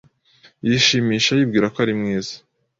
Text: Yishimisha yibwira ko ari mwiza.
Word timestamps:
Yishimisha 0.67 1.31
yibwira 1.33 1.67
ko 1.73 1.77
ari 1.83 1.93
mwiza. 1.99 2.33